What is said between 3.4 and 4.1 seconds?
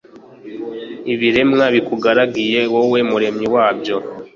wabyo